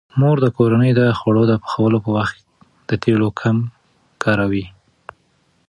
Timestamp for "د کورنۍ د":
0.41-1.01